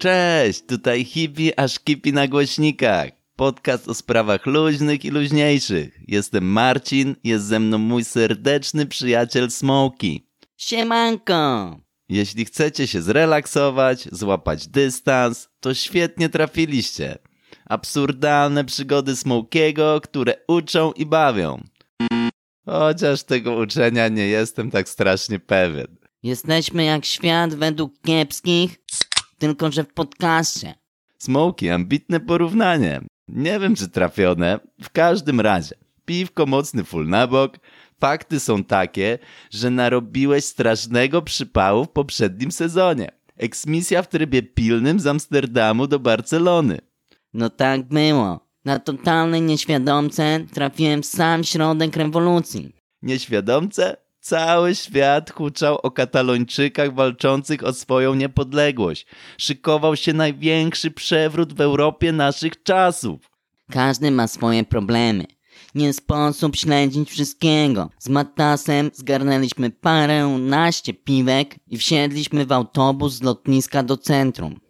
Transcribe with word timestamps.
Cześć, 0.00 0.62
tutaj 0.66 1.04
hippie 1.04 1.60
aż 1.60 1.78
kipi 1.78 2.12
na 2.12 2.28
głośnikach. 2.28 3.10
Podcast 3.36 3.88
o 3.88 3.94
sprawach 3.94 4.46
luźnych 4.46 5.04
i 5.04 5.10
luźniejszych. 5.10 6.00
Jestem 6.08 6.44
Marcin, 6.44 7.16
jest 7.24 7.44
ze 7.44 7.60
mną 7.60 7.78
mój 7.78 8.04
serdeczny 8.04 8.86
przyjaciel 8.86 9.50
Smoki. 9.50 10.26
Siemanko! 10.56 11.76
Jeśli 12.08 12.44
chcecie 12.44 12.86
się 12.86 13.02
zrelaksować, 13.02 14.08
złapać 14.12 14.68
dystans, 14.68 15.48
to 15.60 15.74
świetnie 15.74 16.28
trafiliście. 16.28 17.18
Absurdalne 17.66 18.64
przygody 18.64 19.16
Smokiego, 19.16 20.00
które 20.00 20.34
uczą 20.48 20.92
i 20.92 21.06
bawią. 21.06 21.62
Chociaż 22.64 23.22
tego 23.22 23.56
uczenia 23.56 24.08
nie 24.08 24.26
jestem 24.26 24.70
tak 24.70 24.88
strasznie 24.88 25.38
pewien. 25.38 25.96
Jesteśmy 26.22 26.84
jak 26.84 27.04
świat 27.04 27.54
według 27.54 28.00
kiepskich, 28.02 28.76
tylko 29.40 29.72
że 29.72 29.84
w 29.84 29.92
podcaście. 29.92 30.74
Smoki, 31.18 31.70
ambitne 31.70 32.20
porównanie. 32.20 33.00
Nie 33.28 33.60
wiem, 33.60 33.76
czy 33.76 33.88
trafione. 33.88 34.60
W 34.82 34.90
każdym 34.90 35.40
razie, 35.40 35.74
piwko 36.04 36.46
mocny 36.46 36.84
full 36.84 37.08
na 37.08 37.26
bok. 37.26 37.58
Fakty 38.00 38.40
są 38.40 38.64
takie, 38.64 39.18
że 39.50 39.70
narobiłeś 39.70 40.44
strasznego 40.44 41.22
przypału 41.22 41.84
w 41.84 41.90
poprzednim 41.90 42.52
sezonie. 42.52 43.08
Eksmisja 43.36 44.02
w 44.02 44.08
trybie 44.08 44.42
pilnym 44.42 45.00
z 45.00 45.06
Amsterdamu 45.06 45.86
do 45.86 45.98
Barcelony. 45.98 46.78
No 47.34 47.50
tak 47.50 47.88
było. 47.88 48.40
Na 48.64 48.78
totalnej 48.78 49.42
nieświadomce 49.42 50.40
trafiłem 50.54 51.02
w 51.02 51.06
sam 51.06 51.44
środek 51.44 51.96
rewolucji. 51.96 52.72
Nieświadomce? 53.02 53.96
Cały 54.20 54.74
świat 54.74 55.30
huczał 55.30 55.78
o 55.82 55.90
katalończykach 55.90 56.94
walczących 56.94 57.64
o 57.64 57.72
swoją 57.72 58.14
niepodległość. 58.14 59.06
Szykował 59.38 59.96
się 59.96 60.12
największy 60.12 60.90
przewrót 60.90 61.52
w 61.52 61.60
Europie 61.60 62.12
naszych 62.12 62.62
czasów. 62.62 63.30
Każdy 63.70 64.10
ma 64.10 64.28
swoje 64.28 64.64
problemy. 64.64 65.24
Nie 65.74 65.92
sposób 65.92 66.56
śledzić 66.56 67.10
wszystkiego. 67.10 67.90
Z 67.98 68.08
Matasem 68.08 68.90
zgarnęliśmy 68.94 69.70
parę 69.70 70.26
naście 70.28 70.94
piwek 70.94 71.56
i 71.66 71.78
wsiedliśmy 71.78 72.46
w 72.46 72.52
autobus 72.52 73.12
z 73.12 73.22
lotniska 73.22 73.82
do 73.82 73.96
centrum. 73.96 74.60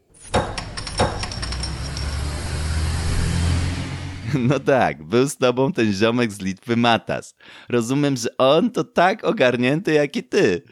No 4.48 4.60
tak, 4.60 5.04
był 5.04 5.28
z 5.28 5.36
tobą 5.36 5.72
ten 5.72 5.92
ziomek 5.92 6.32
z 6.32 6.40
Litwy 6.40 6.76
Matas. 6.76 7.34
Rozumiem, 7.68 8.16
że 8.16 8.36
on 8.36 8.70
to 8.70 8.84
tak 8.84 9.24
ogarnięty 9.24 9.92
jak 9.92 10.16
i 10.16 10.22
ty. 10.22 10.62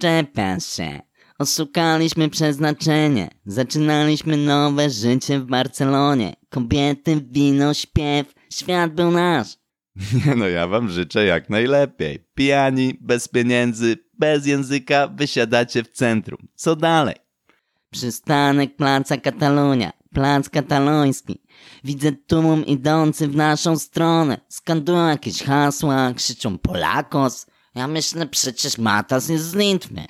Czepiasz 0.00 0.64
się. 0.64 1.00
Oszukaliśmy 1.38 2.30
przeznaczenie. 2.30 3.30
Zaczynaliśmy 3.46 4.36
nowe 4.36 4.90
życie 4.90 5.40
w 5.40 5.44
Barcelonie. 5.46 6.36
Kobiety, 6.48 7.20
wino, 7.30 7.74
śpiew. 7.74 8.34
Świat 8.52 8.94
był 8.94 9.10
nasz. 9.10 9.48
Nie 10.26 10.34
no, 10.34 10.48
ja 10.48 10.68
wam 10.68 10.88
życzę 10.88 11.24
jak 11.24 11.50
najlepiej. 11.50 12.26
Pijani, 12.34 12.98
bez 13.00 13.28
pieniędzy, 13.28 13.96
bez 14.18 14.46
języka, 14.46 15.08
wysiadacie 15.08 15.82
w 15.82 15.88
centrum. 15.88 16.48
Co 16.54 16.76
dalej? 16.76 17.14
Przystanek 17.90 18.76
Placa 18.76 19.16
Katalunia. 19.16 19.92
Plac 20.16 20.48
kataloński. 20.48 21.42
Widzę 21.84 22.12
tłum 22.12 22.66
idący 22.66 23.28
w 23.28 23.36
naszą 23.36 23.78
stronę. 23.78 24.40
Skandują 24.48 25.08
jakieś 25.08 25.42
hasła, 25.42 26.12
krzyczą 26.14 26.58
Polakos. 26.58 27.46
Ja 27.74 27.88
myślę, 27.88 28.26
przecież 28.26 28.78
Matas 28.78 29.28
jest 29.28 29.44
z 29.44 29.54
Litwy. 29.54 30.04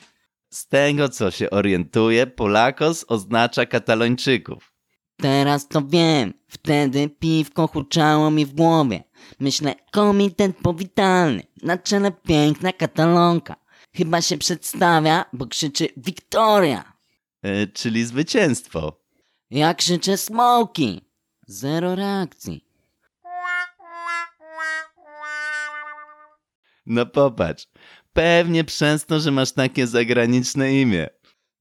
Z 0.50 0.68
tego 0.68 1.08
co 1.08 1.30
się 1.30 1.50
orientuję, 1.50 2.26
Polakos 2.26 3.04
oznacza 3.08 3.66
katalończyków. 3.66 4.72
Teraz 5.16 5.68
to 5.68 5.82
wiem. 5.82 6.34
Wtedy 6.48 7.08
piwko 7.08 7.66
huczało 7.68 8.30
mi 8.30 8.46
w 8.46 8.54
głowie. 8.54 9.04
Myślę, 9.40 9.74
komitet 9.92 10.56
powitalny. 10.56 11.42
Na 11.62 11.78
czele 11.78 12.12
piękna 12.12 12.72
katalonka. 12.72 13.56
Chyba 13.94 14.22
się 14.22 14.38
przedstawia, 14.38 15.24
bo 15.32 15.46
krzyczy 15.46 15.88
Wiktoria. 15.96 16.92
E, 17.42 17.66
czyli 17.66 18.04
zwycięstwo. 18.04 19.05
Ja 19.50 19.74
krzyczę 19.74 20.16
Smoki. 20.16 21.00
Zero 21.46 21.94
reakcji. 21.94 22.64
No 26.86 27.06
popatrz, 27.06 27.66
pewnie 28.12 28.64
przez 28.64 29.06
to, 29.06 29.20
że 29.20 29.30
masz 29.30 29.52
takie 29.52 29.86
zagraniczne 29.86 30.74
imię. 30.74 31.08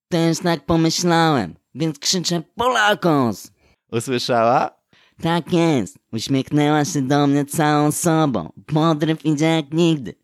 Też 0.09 0.40
tak 0.40 0.66
pomyślałem, 0.66 1.56
więc 1.75 2.00
krzyczę 2.00 2.41
Polakos. 2.56 3.51
Usłyszała? 3.91 4.81
Tak 5.22 5.53
jest. 5.53 6.00
Uśmiechnęła 6.12 6.85
się 6.85 7.02
do 7.02 7.28
mnie 7.28 7.46
całą 7.46 7.91
sobą. 7.91 8.52
Podryw 8.66 9.25
idzie 9.25 9.46
jak 9.46 9.73
nigdy. 9.73 10.16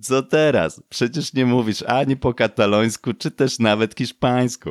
Co 0.00 0.22
teraz? 0.22 0.82
Przecież 0.88 1.34
nie 1.34 1.46
mówisz 1.46 1.82
ani 1.82 2.16
po 2.16 2.34
katalońsku, 2.34 3.14
czy 3.14 3.30
też 3.30 3.58
nawet 3.58 3.98
hiszpańsku. 3.98 4.70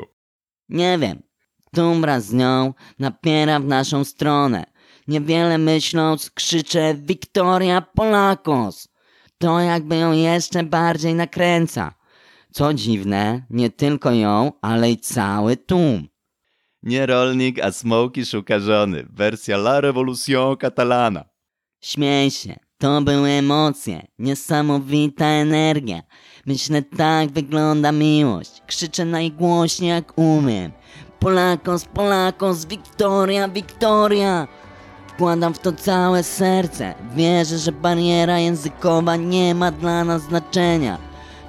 Nie 0.70 0.98
wiem. 0.98 1.29
Tumbra 1.76 2.20
z 2.20 2.34
nią 2.34 2.74
napiera 3.00 3.60
w 3.60 3.66
naszą 3.66 4.04
stronę. 4.04 4.64
Niewiele 5.08 5.58
myśląc, 5.58 6.30
krzyczę 6.32 6.96
Wiktoria 6.96 7.82
Polakos. 7.82 8.88
To 9.38 9.60
jakby 9.60 9.96
ją 9.96 10.12
jeszcze 10.12 10.64
bardziej 10.64 11.16
nakręca. 11.16 11.94
Co 12.52 12.74
dziwne, 12.74 13.46
nie 13.50 13.70
tylko 13.70 14.12
ją, 14.12 14.52
ale 14.62 14.92
i 14.92 14.98
cały 14.98 15.58
tłum. 15.58 16.08
Nie 16.84 17.06
rolnik, 17.06 17.60
a 17.60 17.72
Smoki 17.72 18.26
szuka 18.26 18.60
żony. 18.60 19.06
Wersja 19.10 19.56
La 19.58 19.82
Revolución 19.82 20.58
Catalana. 20.58 21.26
Śmiej 21.82 22.32
się, 22.32 22.56
to 22.78 23.02
były 23.02 23.30
emocje, 23.30 24.08
niesamowita 24.20 25.26
energia. 25.26 26.02
Myślę, 26.46 26.82
tak 26.82 27.32
wygląda 27.32 27.92
miłość. 27.92 28.62
Krzyczę 28.68 29.06
najgłośniej 29.06 29.90
jak 29.90 30.18
umiem. 30.18 30.72
Polakos, 31.20 31.86
Polakos, 31.86 32.66
Wiktoria, 32.66 33.48
Wiktoria! 33.48 34.48
Wkładam 35.08 35.54
w 35.54 35.60
to 35.60 35.72
całe 35.72 36.24
serce. 36.24 36.94
Wierzę, 37.16 37.58
że 37.58 37.72
bariera 37.72 38.40
językowa 38.40 39.16
nie 39.16 39.56
ma 39.56 39.72
dla 39.72 40.04
nas 40.04 40.22
znaczenia. 40.22 40.98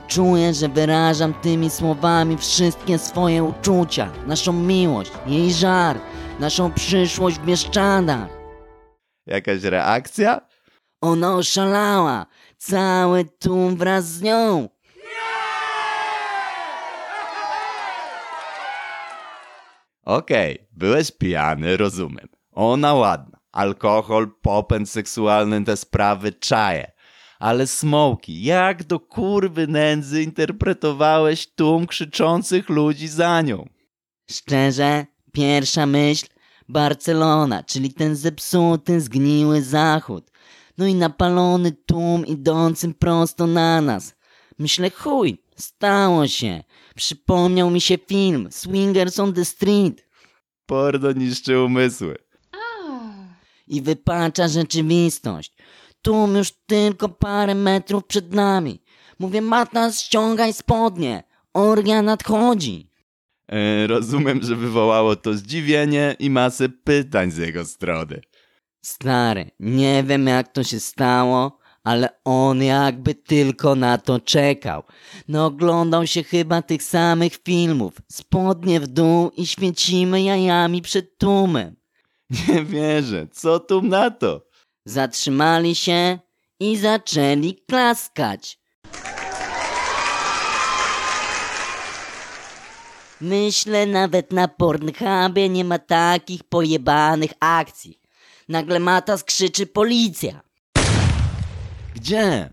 Czuję, 0.08 0.54
że 0.54 0.68
wyrażam 0.68 1.34
tymi 1.34 1.70
słowami 1.70 2.36
wszystkie 2.36 2.98
swoje 2.98 3.44
uczucia, 3.44 4.10
naszą 4.26 4.52
miłość, 4.52 5.12
jej 5.26 5.52
żar, 5.52 6.00
naszą 6.40 6.72
przyszłość 6.72 7.38
w 7.38 7.44
Bieszczadach. 7.44 8.28
Jakaś 9.26 9.62
reakcja? 9.62 10.40
Ona 11.00 11.34
oszalała, 11.34 12.26
cały 12.58 13.24
tłum 13.24 13.76
wraz 13.76 14.04
z 14.04 14.22
nią. 14.22 14.68
Okej, 20.04 20.68
byłeś 20.72 21.10
pijany, 21.10 21.76
rozumiem. 21.76 22.28
Ona 22.52 22.94
ładna. 22.94 23.40
Alkohol, 23.52 24.30
popęd 24.42 24.90
seksualny, 24.90 25.64
te 25.64 25.76
sprawy 25.76 26.32
czaje. 26.32 26.92
Ale 27.38 27.66
Smoki, 27.66 28.42
jak 28.42 28.84
do 28.84 29.00
kurwy 29.00 29.66
nędzy 29.66 30.22
interpretowałeś 30.22 31.54
tłum 31.54 31.86
krzyczących 31.86 32.68
ludzi 32.68 33.08
za 33.08 33.42
nią? 33.42 33.68
Szczerze, 34.30 35.06
pierwsza 35.32 35.86
myśl 35.86 36.26
Barcelona, 36.68 37.62
czyli 37.62 37.92
ten 37.92 38.16
zepsuty, 38.16 39.00
zgniły 39.00 39.62
zachód. 39.62 40.30
No 40.78 40.86
i 40.86 40.94
napalony 40.94 41.72
tłum 41.72 42.26
idącym 42.26 42.94
prosto 42.94 43.46
na 43.46 43.80
nas. 43.80 44.14
Myślę, 44.58 44.90
chuj, 44.90 45.42
stało 45.56 46.26
się. 46.26 46.64
Przypomniał 47.00 47.70
mi 47.70 47.80
się 47.80 47.98
film 48.08 48.48
Swingers 48.50 49.18
on 49.18 49.32
the 49.32 49.44
Street 49.44 50.06
Porno 50.66 51.12
niszczy 51.12 51.60
umysły. 51.60 52.16
i 53.66 53.82
wypacza 53.82 54.48
rzeczywistość. 54.48 55.54
Tłum 56.02 56.36
już 56.36 56.52
tylko 56.66 57.08
parę 57.08 57.54
metrów 57.54 58.04
przed 58.06 58.32
nami. 58.34 58.82
Mówię, 59.18 59.42
Matas, 59.42 60.00
ściągaj 60.00 60.52
spodnie. 60.52 61.22
Orgia 61.54 62.02
nadchodzi. 62.02 62.90
E, 63.48 63.86
rozumiem, 63.86 64.42
że 64.42 64.56
wywołało 64.56 65.16
to 65.16 65.34
zdziwienie 65.34 66.16
i 66.18 66.30
masę 66.30 66.68
pytań 66.68 67.30
z 67.30 67.36
jego 67.36 67.64
strony. 67.64 68.20
Stary, 68.82 69.50
nie 69.60 70.04
wiem 70.04 70.26
jak 70.26 70.52
to 70.52 70.64
się 70.64 70.80
stało, 70.80 71.58
ale 71.84 72.08
on 72.24 72.62
jakby 72.62 73.14
tylko 73.14 73.74
na 73.74 73.98
to 73.98 74.20
czekał. 74.20 74.82
No 75.28 75.46
oglądał 75.46 76.06
się 76.06 76.22
chyba 76.22 76.62
tych 76.62 76.82
samych 76.82 77.36
filmów. 77.44 77.94
Spodnie 78.12 78.80
w 78.80 78.86
dół 78.86 79.30
i 79.36 79.46
świecimy 79.46 80.22
jajami 80.22 80.82
przed 80.82 81.18
tłumem. 81.18 81.76
Nie 82.48 82.64
wierzę, 82.64 83.26
co 83.32 83.60
tu 83.60 83.82
na 83.82 84.10
to? 84.10 84.46
Zatrzymali 84.84 85.74
się 85.74 86.18
i 86.60 86.76
zaczęli 86.76 87.54
klaskać. 87.68 88.60
Myślę, 93.20 93.86
nawet 93.86 94.32
na 94.32 94.48
Pornhubie 94.48 95.48
nie 95.48 95.64
ma 95.64 95.78
takich 95.78 96.44
pojebanych 96.44 97.30
akcji. 97.40 98.00
Nagle 98.48 98.80
Matas 98.80 99.24
krzyczy 99.24 99.66
policja. 99.66 100.49
Gdzie? 101.94 102.50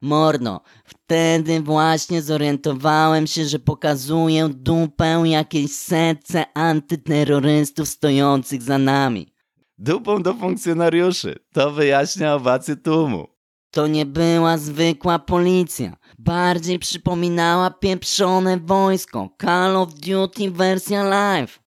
Morno, 0.00 0.60
wtedy 0.84 1.60
właśnie 1.60 2.22
zorientowałem 2.22 3.26
się, 3.26 3.44
że 3.44 3.58
pokazuję 3.58 4.48
dupę 4.48 5.22
jakiejś 5.24 5.72
setce 5.72 6.44
antyterrorystów 6.54 7.88
stojących 7.88 8.62
za 8.62 8.78
nami. 8.78 9.34
Dupą 9.78 10.22
do 10.22 10.34
funkcjonariuszy. 10.34 11.38
To 11.52 11.70
wyjaśnia 11.70 12.34
owację 12.34 12.76
tłumu. 12.76 13.26
To 13.70 13.86
nie 13.86 14.06
była 14.06 14.58
zwykła 14.58 15.18
policja. 15.18 15.96
Bardziej 16.18 16.78
przypominała 16.78 17.70
pieprzone 17.70 18.58
wojsko. 18.58 19.28
Call 19.40 19.76
of 19.76 19.94
Duty 19.94 20.50
wersja 20.50 21.04
live. 21.04 21.61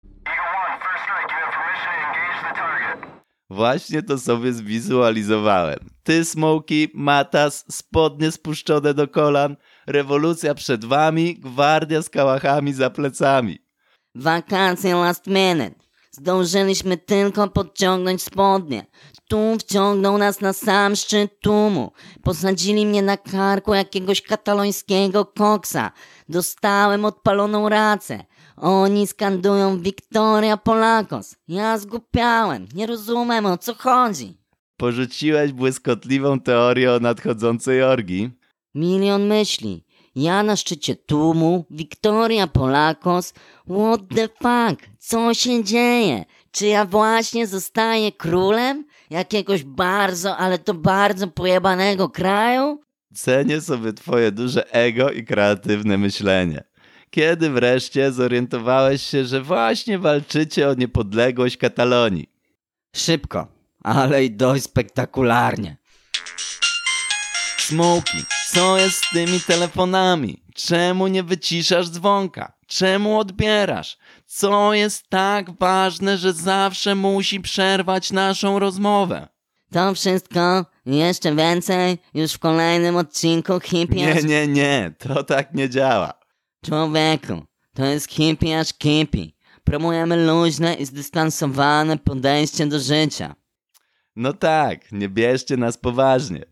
Właśnie 3.49 4.03
to 4.03 4.17
sobie 4.17 4.53
zwizualizowałem. 4.53 5.79
Ty, 6.03 6.25
Smoki, 6.25 6.89
Matas, 6.93 7.65
spodnie 7.71 8.31
spuszczone 8.31 8.93
do 8.93 9.07
kolan, 9.07 9.55
rewolucja 9.87 10.55
przed 10.55 10.85
wami, 10.85 11.35
gwardia 11.39 12.01
z 12.01 12.09
kałachami 12.09 12.73
za 12.73 12.89
plecami. 12.89 13.59
Wakacje 14.15 14.95
last 14.95 15.27
minute. 15.27 15.85
Zdążyliśmy 16.11 16.97
tylko 16.97 17.47
podciągnąć 17.47 18.23
spodnie. 18.23 18.85
Tłum 19.27 19.59
wciągnął 19.59 20.17
nas 20.17 20.41
na 20.41 20.53
sam 20.53 20.95
szczyt 20.95 21.39
tłumu. 21.39 21.91
Posadzili 22.23 22.85
mnie 22.85 23.01
na 23.01 23.17
karku 23.17 23.73
jakiegoś 23.73 24.21
katalońskiego 24.21 25.25
koksa. 25.25 25.91
Dostałem 26.29 27.05
odpaloną 27.05 27.69
racę. 27.69 28.23
Oni 28.57 29.07
skandują 29.07 29.79
Victoria 29.79 30.57
Polakos. 30.57 31.35
Ja 31.47 31.77
zgupiałem. 31.77 32.67
Nie 32.75 32.87
rozumiem 32.87 33.45
o 33.45 33.57
co 33.57 33.73
chodzi. 33.73 34.37
Porzuciłeś 34.77 35.51
błyskotliwą 35.51 36.39
teorię 36.39 36.93
o 36.93 36.99
nadchodzącej 36.99 37.83
orgii. 37.83 38.29
Milion 38.75 39.27
myśli. 39.27 39.85
Ja 40.15 40.43
na 40.43 40.55
szczycie 40.55 40.95
tłumu, 40.95 41.65
Wiktoria 41.69 42.47
Polakos. 42.47 43.33
What 43.69 44.01
the 44.15 44.27
fuck? 44.27 44.89
Co 44.99 45.33
się 45.33 45.63
dzieje? 45.63 46.25
Czy 46.51 46.65
ja 46.65 46.85
właśnie 46.85 47.47
zostaję 47.47 48.11
królem? 48.11 48.85
Jakiegoś 49.09 49.63
bardzo, 49.63 50.37
ale 50.37 50.59
to 50.59 50.73
bardzo 50.73 51.27
pojebanego 51.27 52.09
kraju? 52.09 52.81
Cenię 53.13 53.61
sobie 53.61 53.93
twoje 53.93 54.31
duże 54.31 54.71
ego 54.73 55.11
i 55.11 55.23
kreatywne 55.25 55.97
myślenie. 55.97 56.63
Kiedy 57.15 57.49
wreszcie 57.49 58.11
zorientowałeś 58.11 59.01
się, 59.01 59.25
że 59.25 59.41
właśnie 59.41 59.99
walczycie 59.99 60.69
o 60.69 60.73
niepodległość 60.73 61.57
Katalonii? 61.57 62.29
Szybko, 62.95 63.47
ale 63.83 64.25
i 64.25 64.31
dość 64.31 64.63
spektakularnie. 64.63 65.77
Smoki, 67.57 68.17
co 68.51 68.77
jest 68.77 69.05
z 69.05 69.09
tymi 69.09 69.39
telefonami? 69.39 70.43
Czemu 70.55 71.07
nie 71.07 71.23
wyciszasz 71.23 71.89
dzwonka? 71.89 72.53
Czemu 72.67 73.19
odbierasz? 73.19 73.97
Co 74.25 74.73
jest 74.73 75.09
tak 75.09 75.59
ważne, 75.59 76.17
że 76.17 76.33
zawsze 76.33 76.95
musi 76.95 77.39
przerwać 77.39 78.11
naszą 78.11 78.59
rozmowę? 78.59 79.27
To 79.71 79.93
wszystko 79.93 80.65
i 80.85 80.97
jeszcze 80.97 81.35
więcej 81.35 81.97
już 82.13 82.33
w 82.33 82.39
kolejnym 82.39 82.95
odcinku 82.95 83.59
Hippie 83.59 83.95
Nie, 83.95 84.23
nie, 84.23 84.47
nie, 84.47 84.91
to 84.97 85.23
tak 85.23 85.53
nie 85.53 85.69
działa. 85.69 86.24
Człowieku, 86.65 87.45
to 87.73 87.85
jest 87.85 88.09
hippie 88.09 88.59
aż 88.59 88.73
kipi. 88.73 89.35
Promujemy 89.63 90.25
luźne 90.25 90.73
i 90.73 90.85
zdystansowane 90.85 91.97
podejście 91.97 92.67
do 92.67 92.79
życia. 92.79 93.35
No 94.15 94.33
tak, 94.33 94.91
nie 94.91 95.09
bierzcie 95.09 95.57
nas 95.57 95.77
poważnie. 95.77 96.45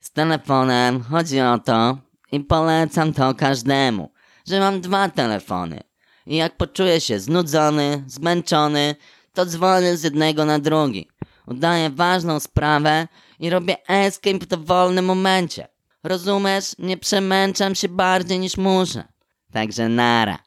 Z 0.00 0.10
telefonem 0.10 1.02
chodzi 1.02 1.40
o 1.40 1.58
to 1.58 1.98
i 2.32 2.40
polecam 2.40 3.12
to 3.12 3.34
każdemu, 3.34 4.12
że 4.46 4.60
mam 4.60 4.80
dwa 4.80 5.08
telefony. 5.08 5.80
I 6.26 6.36
jak 6.36 6.56
poczuję 6.56 7.00
się 7.00 7.20
znudzony, 7.20 8.04
zmęczony, 8.06 8.94
to 9.32 9.46
dzwonię 9.46 9.96
z 9.96 10.02
jednego 10.02 10.44
na 10.44 10.58
drugi. 10.58 11.08
Udaję 11.46 11.90
ważną 11.90 12.40
sprawę 12.40 13.08
i 13.38 13.50
robię 13.50 13.76
escape 13.88 14.38
w 14.38 14.46
dowolnym 14.46 15.04
momencie. 15.04 15.68
Rozumiesz? 16.04 16.74
Nie 16.78 16.96
przemęczam 16.96 17.74
się 17.74 17.88
bardziej 17.88 18.38
niż 18.38 18.56
muszę. 18.56 19.17
Także 19.52 19.88
nara. 19.88 20.38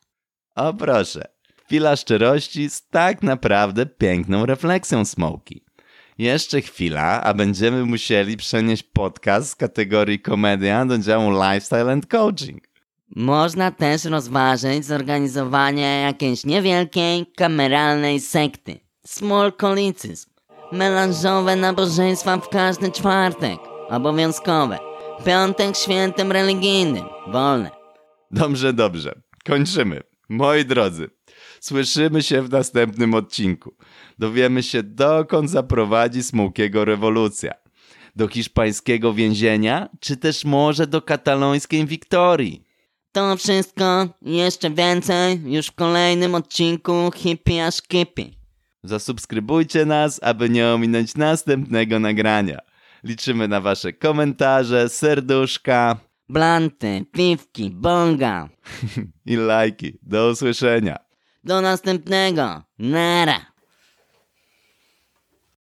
O 0.56 0.74
proszę, 0.74 1.28
chwila 1.66 1.96
szczerości 1.96 2.70
z 2.70 2.88
tak 2.88 3.24
naprawdę 3.24 3.86
piękną 3.86 4.46
refleksją 4.46 5.06
Smoki. 5.06 5.64
Jeszcze 6.18 6.62
chwila, 6.62 7.24
a 7.24 7.34
będziemy 7.34 7.86
musieli 7.86 8.38
przenieść 8.38 8.84
podcast 8.84 9.50
z 9.50 9.56
kategorii 9.56 10.20
komedia 10.20 10.86
do 10.86 10.98
działu 10.98 11.32
lifestyle 11.32 11.92
and 11.92 12.08
coaching. 12.08 12.64
Można 13.16 13.72
też 13.72 14.06
rozważyć 14.06 14.86
zorganizowanie 14.86 16.02
jakiejś 16.02 16.46
niewielkiej, 16.46 17.26
kameralnej 17.36 18.20
sekty. 18.20 18.80
Small 19.06 19.54
Catholicism. 19.54 20.30
Melanżowe 20.72 21.56
nabożeństwa 21.56 22.38
w 22.38 22.50
każdy 22.50 22.92
czwartek. 22.92 23.60
Obowiązkowe. 23.90 24.80
Piątek 25.26 25.76
świętym 25.76 26.32
religijnym. 26.32 27.06
Wolne. 27.28 27.81
Dobrze, 28.32 28.74
dobrze. 28.74 29.22
Kończymy. 29.46 30.04
Moi 30.30 30.66
drodzy, 30.66 31.10
słyszymy 31.60 32.24
się 32.24 32.42
w 32.42 32.50
następnym 32.50 33.14
odcinku. 33.14 33.76
Dowiemy 34.20 34.64
się, 34.64 34.84
dokąd 34.84 35.50
zaprowadzi 35.50 36.24
Smokiego 36.24 36.86
rewolucja. 36.86 37.54
Do 38.16 38.28
hiszpańskiego 38.28 39.14
więzienia, 39.14 39.90
czy 40.00 40.18
też 40.18 40.46
może 40.46 40.88
do 40.88 41.02
katalońskiej 41.02 41.86
Wiktorii? 41.86 42.64
To 43.12 43.38
wszystko 43.38 44.08
jeszcze 44.22 44.70
więcej 44.70 45.42
już 45.46 45.68
w 45.68 45.76
kolejnym 45.76 46.36
odcinku 46.36 47.12
Hippie 47.16 47.66
aż 47.66 47.82
kipi. 47.82 48.38
Zasubskrybujcie 48.84 49.86
nas, 49.86 50.20
aby 50.24 50.50
nie 50.50 50.68
ominąć 50.68 51.16
następnego 51.16 52.00
nagrania. 52.00 52.58
Liczymy 53.04 53.48
na 53.48 53.62
wasze 53.62 53.94
komentarze, 53.94 54.90
serduszka 54.90 56.11
Blanty, 56.32 57.06
piwki, 57.12 57.70
bonga. 57.70 58.50
i 59.26 59.36
lajki. 59.36 60.00
Do 60.02 60.30
usłyszenia. 60.30 60.98
Do 61.44 61.62
następnego. 61.62 62.64
Nara. 62.80 63.51